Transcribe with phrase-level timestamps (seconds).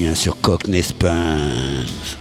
[0.00, 2.19] Bien sur Cockney Spins.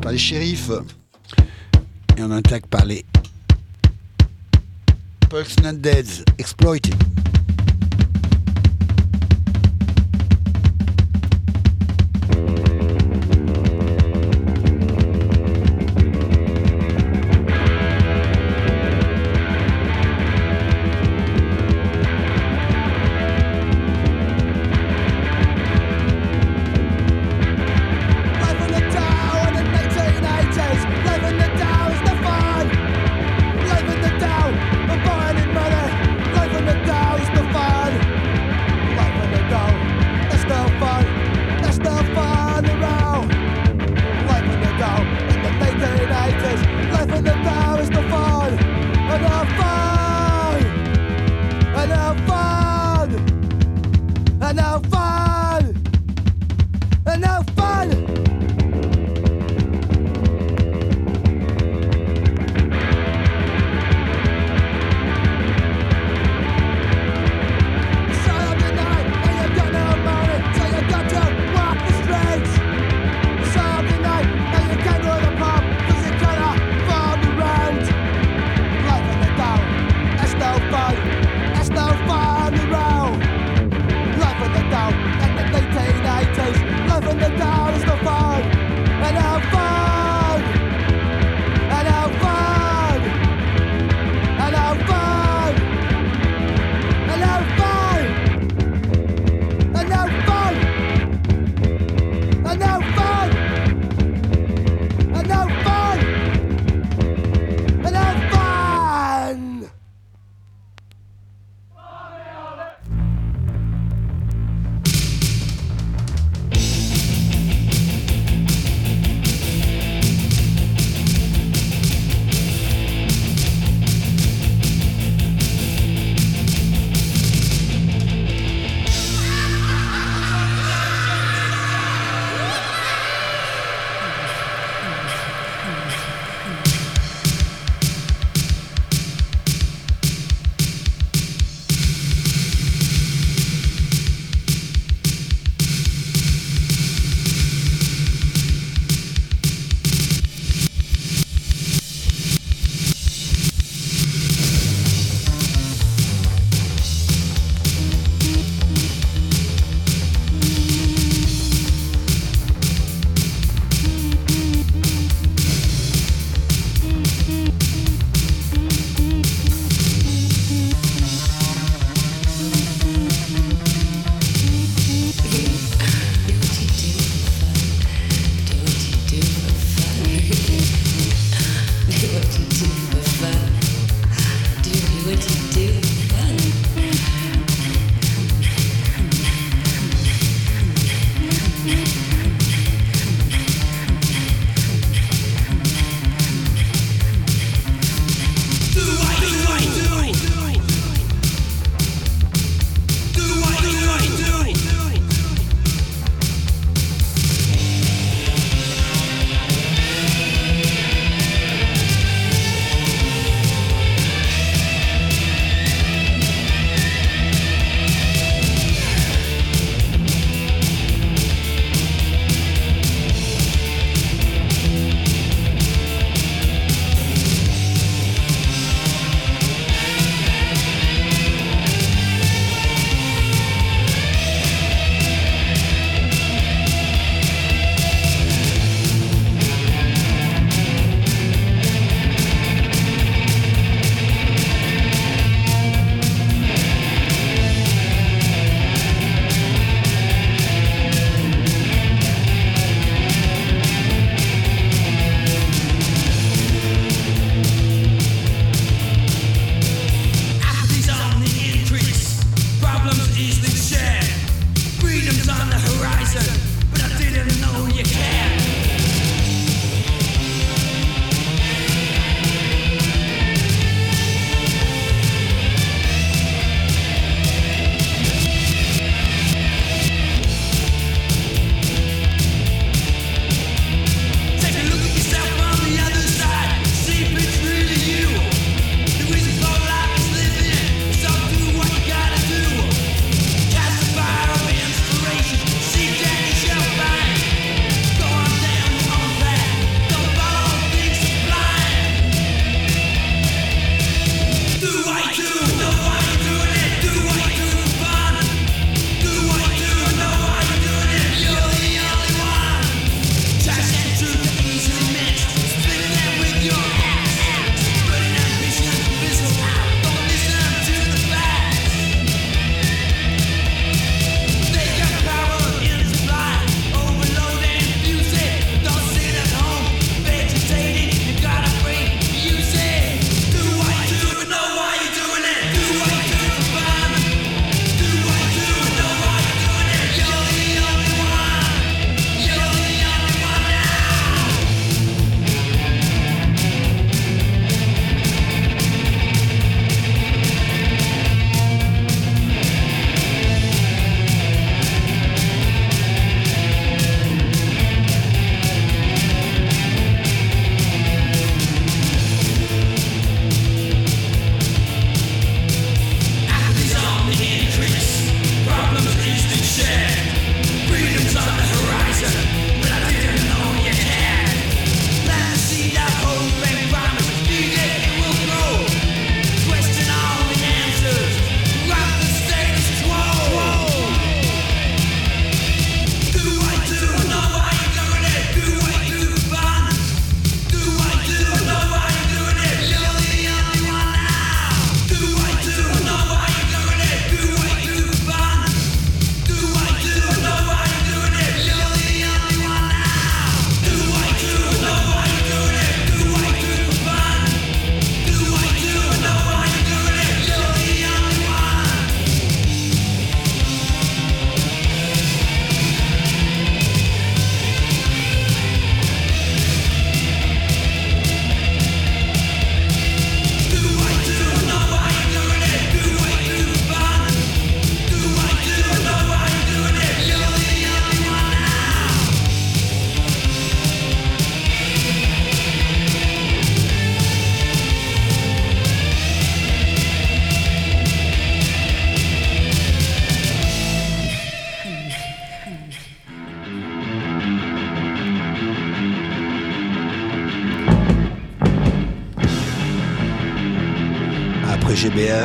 [0.00, 0.70] Par les shérifs.
[2.16, 3.04] Et on attaque par les
[5.28, 6.94] Pulse Not Deads Exploited.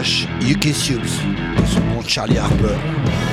[0.01, 1.19] GBH, UK Subs,
[1.65, 3.28] son nom Charlie Harper.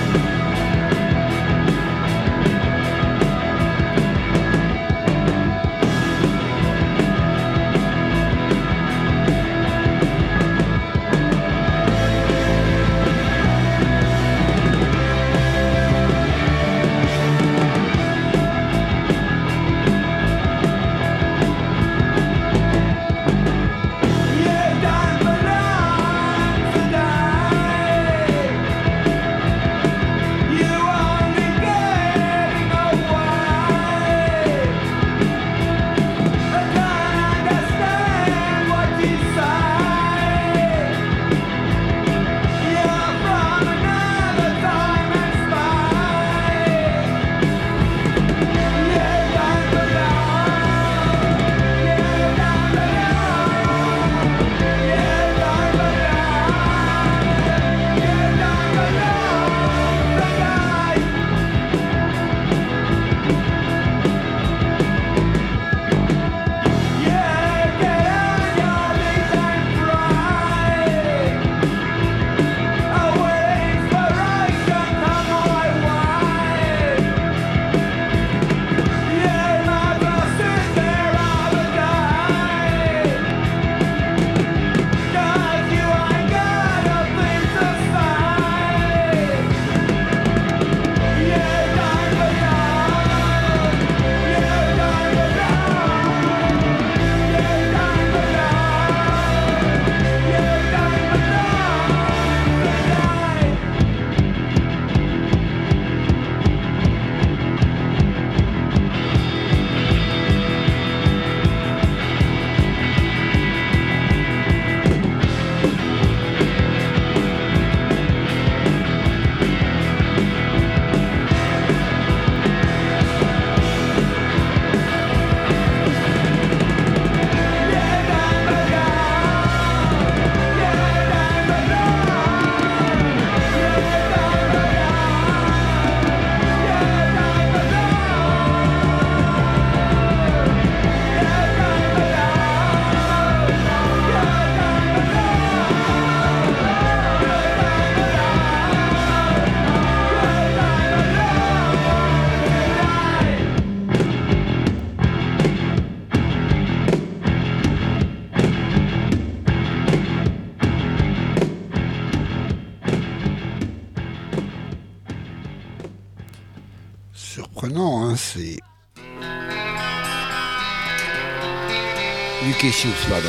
[172.87, 173.29] Education, pardon.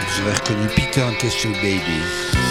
[0.00, 1.14] Vous aurez reconnu Peter and
[1.62, 2.47] Babies.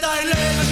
[0.00, 0.63] that I live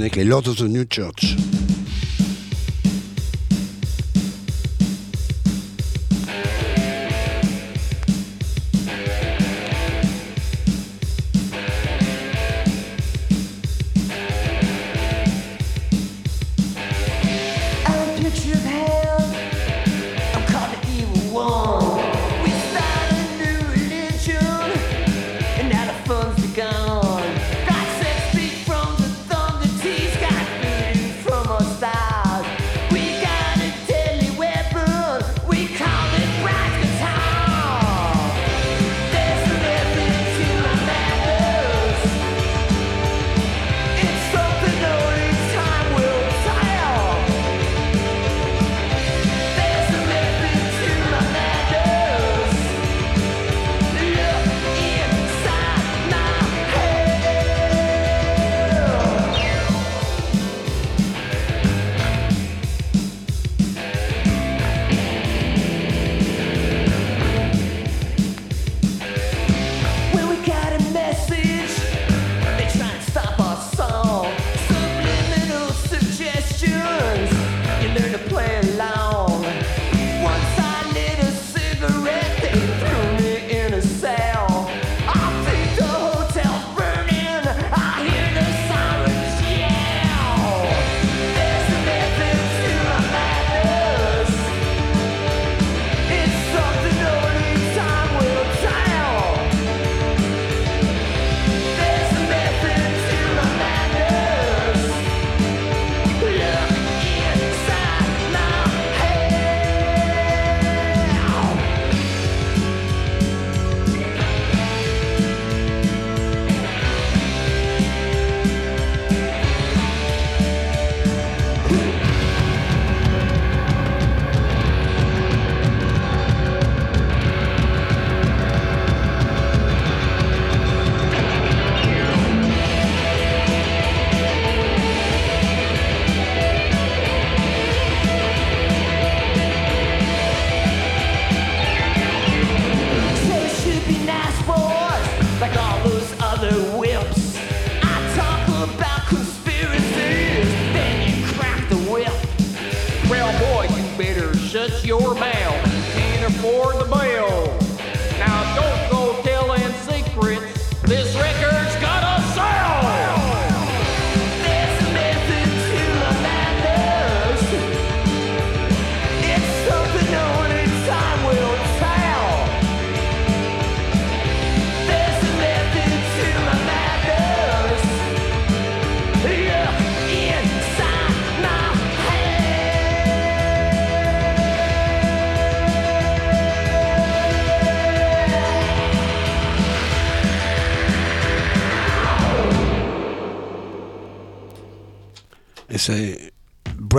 [0.00, 1.36] avec les Lords of the New Church.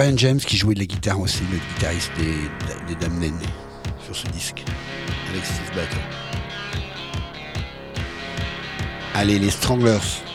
[0.03, 3.23] Brian James qui jouait de la guitare aussi, le guitariste des, des Dames
[4.03, 4.61] sur ce disque,
[5.29, 5.97] avec Steve Battle.
[9.13, 10.32] Allez, les Stranglers.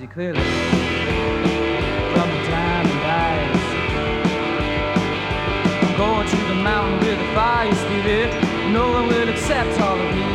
[0.00, 0.40] see clearly
[2.12, 3.64] from the time it lies.
[5.84, 8.30] I'm going to the mountain where the fire spirit.
[8.72, 10.30] No one will accept all of me,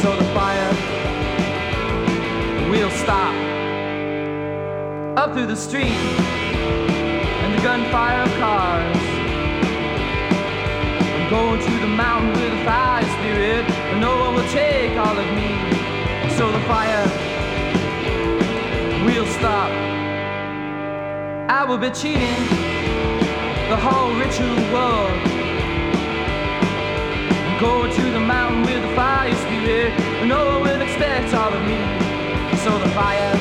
[0.00, 0.72] so the fire
[2.70, 3.34] will stop.
[5.16, 6.00] Up through the street
[7.42, 8.96] and the gunfire of cars.
[11.14, 13.64] I'm going to the mountain with the fire spirit.
[14.00, 15.50] No one will take all of me,
[16.36, 16.99] so the fire.
[21.70, 22.48] will be cheating
[23.68, 25.14] the whole ritual world.
[27.60, 29.96] Go to the mountain with the fire spirit.
[30.26, 31.78] No one will expect all of me,
[32.56, 33.39] so the fire.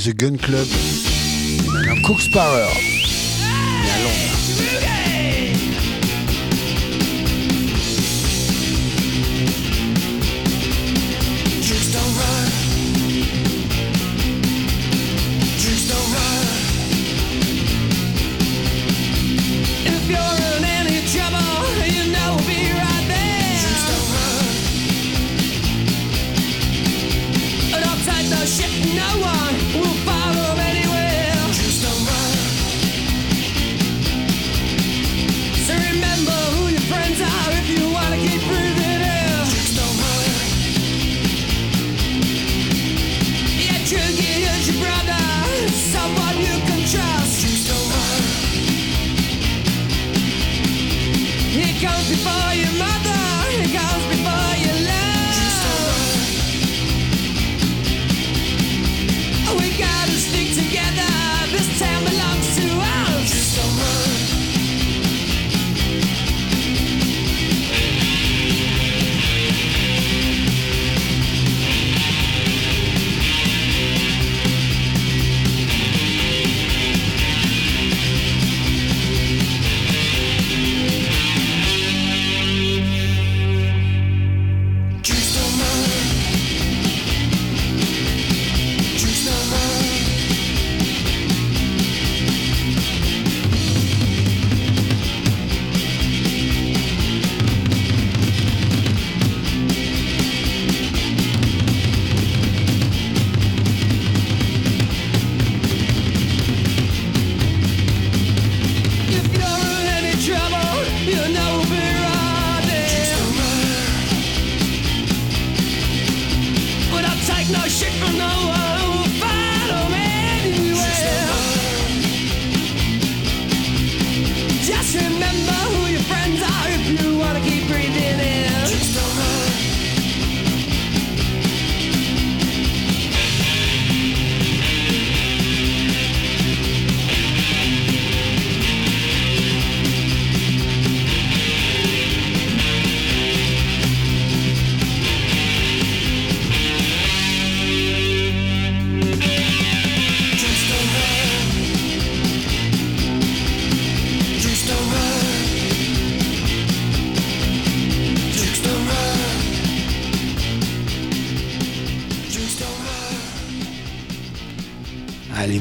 [0.00, 0.66] c'était The Gun Club.
[1.96, 2.97] Et Cooks Power.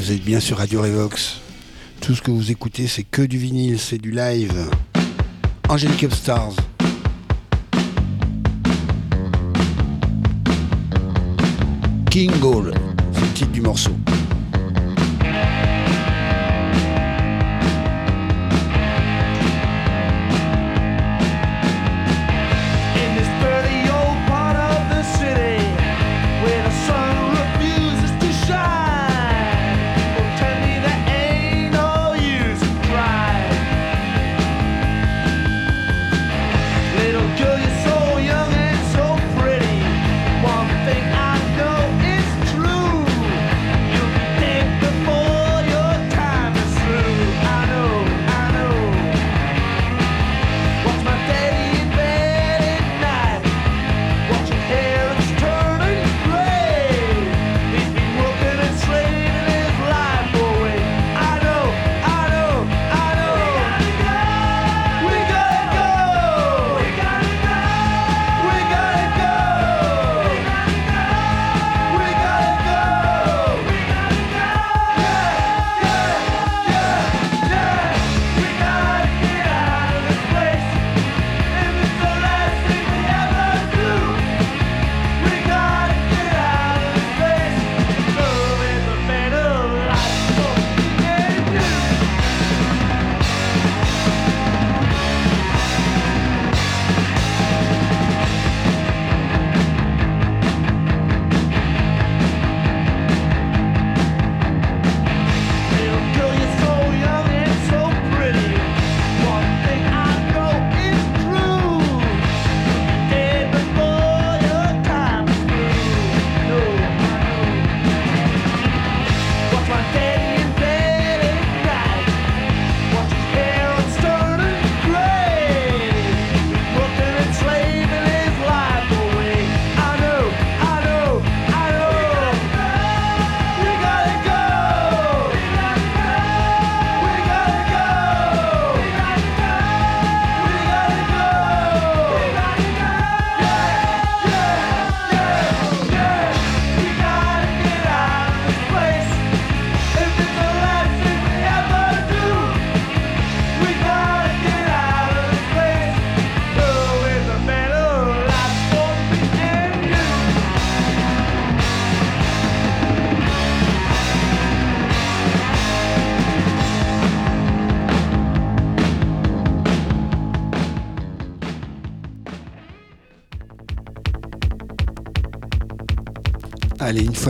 [0.08, 1.42] Vous êtes bien sur Radio Revox.
[2.00, 4.70] Tout ce que vous écoutez, c'est que du vinyle, c'est du live.
[5.68, 6.56] Angelic Upstars.
[12.10, 12.74] King Gold,
[13.12, 13.92] c'est le titre du morceau.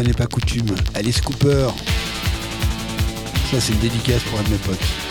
[0.04, 0.76] n'est pas coutume.
[0.94, 1.68] Alice Cooper.
[3.52, 5.07] Ça, c'est une dédicace pour un de mes potes.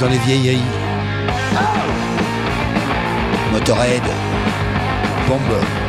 [0.00, 0.60] Dans les vieilleries.
[3.52, 4.02] Motorhead.
[5.26, 5.85] Bomber.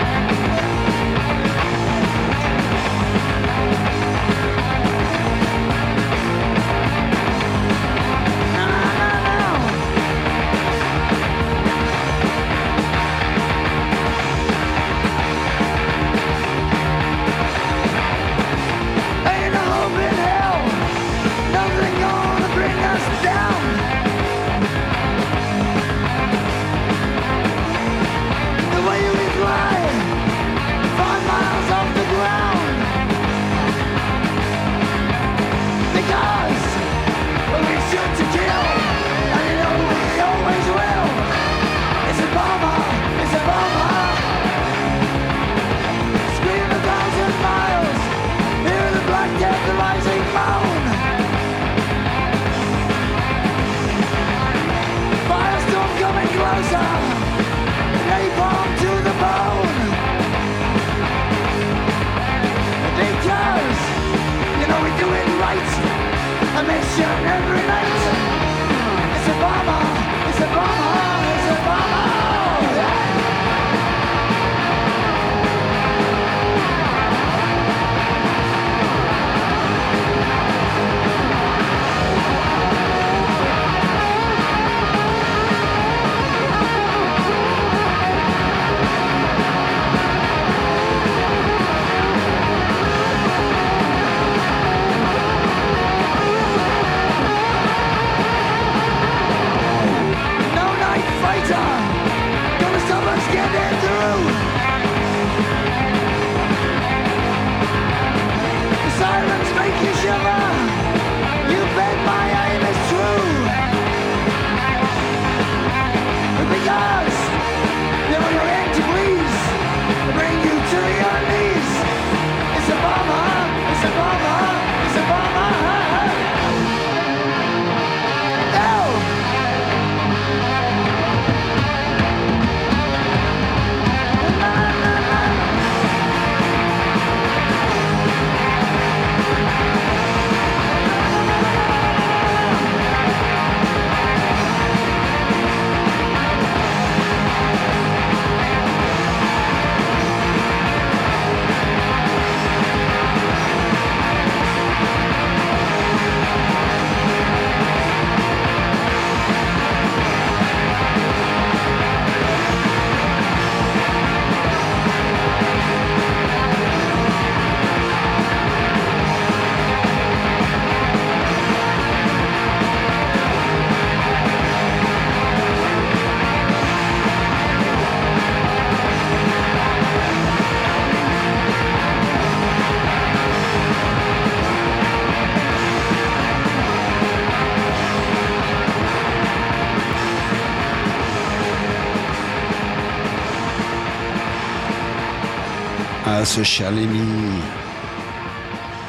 [196.28, 197.00] ce cher Lémi.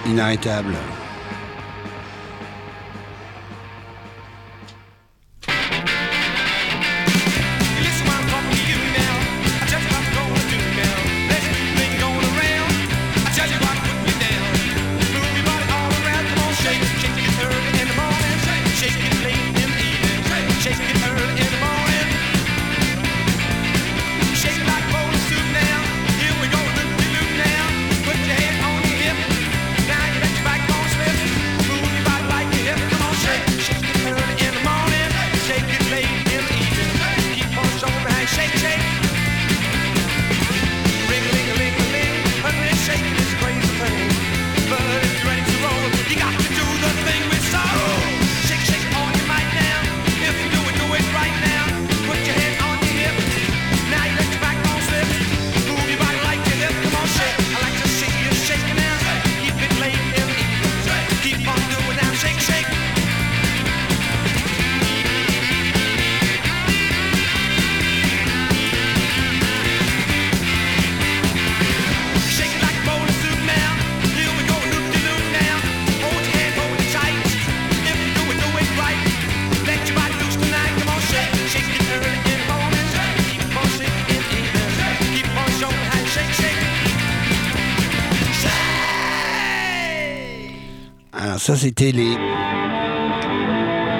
[0.06, 0.74] Inarrêtable.
[91.48, 92.12] Ça, c'était les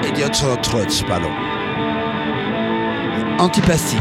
[0.07, 0.29] Idiot
[0.61, 1.31] Trots, pardon.
[3.39, 3.97] Antipastie.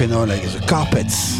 [0.00, 1.39] you know, like the carpets.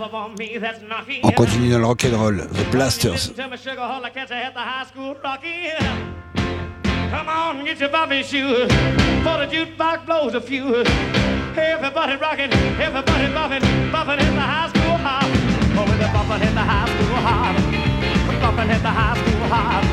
[0.00, 3.32] On continue dans le Blasters.
[3.36, 5.70] I catch at the rocky.
[7.10, 8.70] Come on, get your bobby shoes.
[9.24, 10.86] For the jukebox blows a fuse.
[11.56, 15.24] Everybody rocking, everybody bumping, bumping in the high school hop.
[15.74, 17.56] Oh, with the bumping in the high school hop.
[18.40, 19.84] Bumping in the high school hop.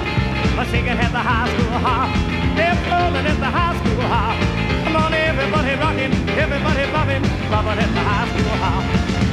[0.69, 2.09] Singing at the high school hop.
[2.55, 4.35] They're flowing at the high school hop.
[4.83, 9.14] Come on, everybody rocking, everybody bumping, bumping at the high school hop.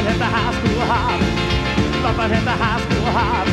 [0.00, 0.94] bopping at the high school uh-huh.
[0.94, 3.20] hop, bopping at the high school uh-huh.
[3.20, 3.46] hop,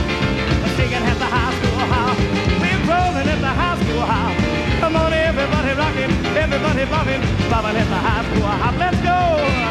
[0.77, 2.07] singing at the high school uh-huh.
[2.07, 2.17] hop.
[2.61, 4.79] We're rolling at the high school hop.
[4.79, 7.21] Come on, everybody rocking, everybody bopping,
[7.51, 8.77] bopping at the high school hop.
[8.77, 9.66] Let's go.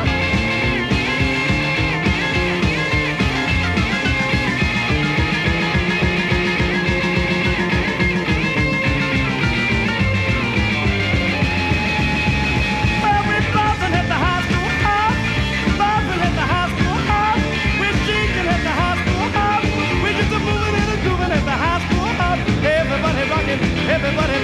[24.07, 24.35] Everybody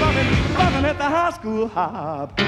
[0.87, 2.39] at the high school hop.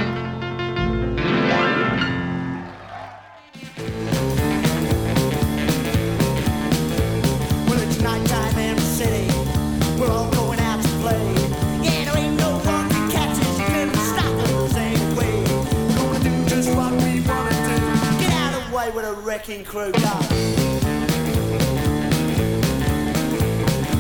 [7.69, 7.99] Well, it's
[8.59, 9.29] in the city.
[9.99, 11.25] We're all going out to play.
[11.83, 13.59] Yeah, there ain't no one can catch us.
[13.59, 14.75] Couldn't stop us.
[15.17, 17.77] We're gonna do just what we wanna do.
[18.19, 20.19] Get out of the way with a wrecking crew, go.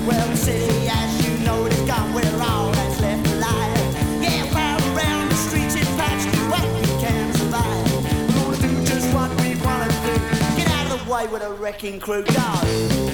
[0.06, 1.13] Well, the city, as
[11.27, 13.13] with a wrecking crew does.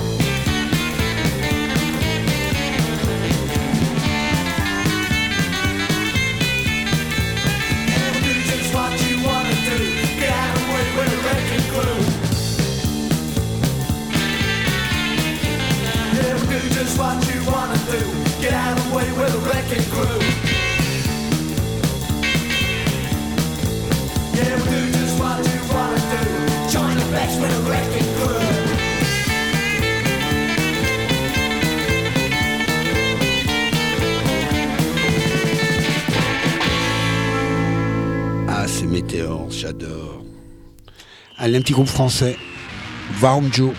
[38.47, 40.23] Ah, c'est Météor, j'adore.
[41.37, 42.37] Allez, un petit groupe français.
[43.21, 43.73] Warm Joe.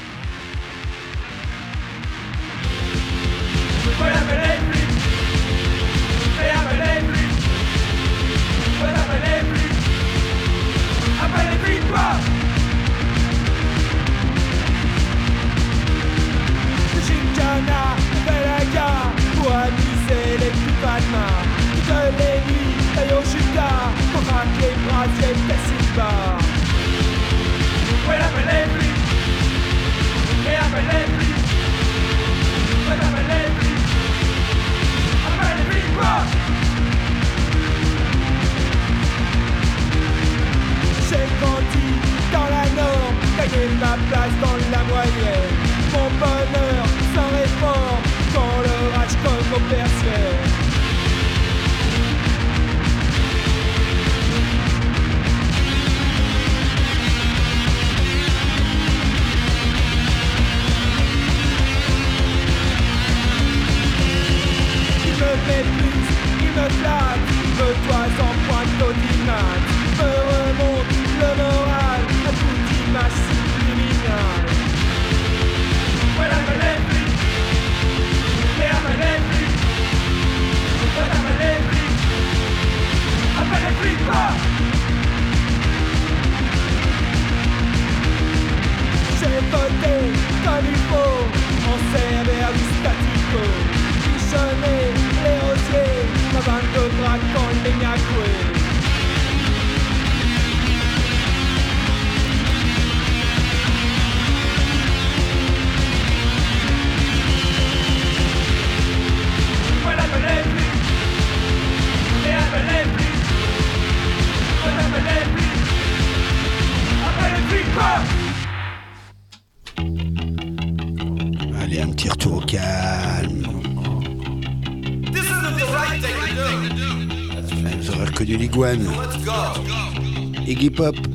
[130.83, 131.12] up.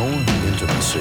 [0.00, 0.98] own intimacy.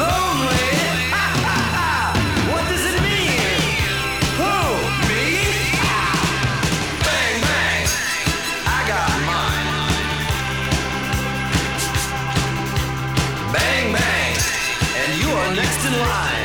[0.00, 0.66] Lonely.
[2.50, 3.70] what does it mean?
[4.40, 4.54] Who?
[5.08, 5.24] Me?
[7.06, 7.86] Bang bang.
[8.76, 9.68] I got mine.
[13.54, 14.34] Bang bang.
[15.00, 16.39] And you are next in line.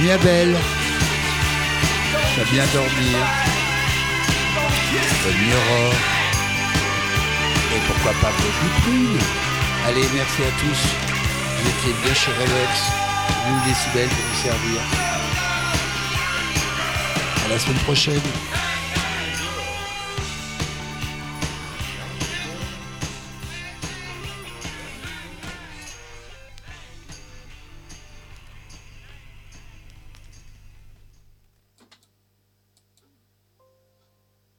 [0.00, 0.56] nuit à belle.
[2.36, 3.18] Va bien dormir.
[5.24, 5.94] Bonne nuit Aurore.
[7.74, 9.18] Et pourquoi pas beaucoup de.
[9.86, 10.80] Allez, merci à tous.
[11.56, 12.92] Vous étiez bien chez Relox.
[13.48, 14.80] Nous, décibels pour vous servir.
[17.44, 18.49] À la semaine prochaine.